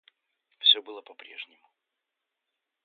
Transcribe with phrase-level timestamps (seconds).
[0.57, 1.69] Все было по-прежнему.